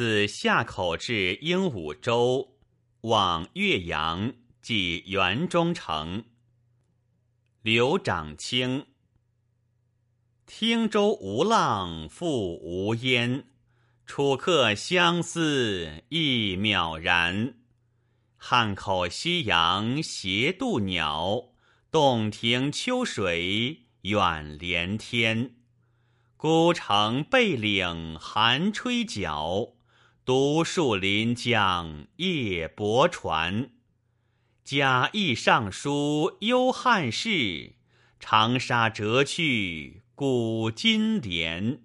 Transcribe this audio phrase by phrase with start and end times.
[0.00, 2.56] 自夏口至鹦鹉洲，
[3.02, 4.32] 往岳阳，
[4.62, 6.24] 即园中城。
[7.60, 8.86] 刘长卿。
[10.46, 13.44] 汀州无浪复无烟，
[14.06, 17.56] 楚客相思亦渺然。
[18.38, 21.50] 汉口夕阳斜渡鸟，
[21.90, 25.56] 洞庭秋水远连天。
[26.38, 29.74] 孤城背岭寒吹角，
[30.30, 33.70] 独树临江夜泊船。
[34.62, 37.72] 贾谊上书幽汉室，
[38.20, 40.04] 长沙折去。
[40.14, 41.80] 古今典。